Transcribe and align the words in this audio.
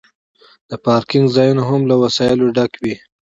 د 0.69 0.71
پارکینګ 0.85 1.27
ځایونه 1.35 1.63
هم 1.69 1.81
له 1.89 1.95
وسایلو 2.03 2.45
ډک 2.55 2.71
وي 2.81 2.95